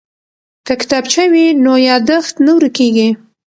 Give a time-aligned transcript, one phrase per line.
[0.65, 3.09] که کتابچه وي نو یادښت نه ورکیږي.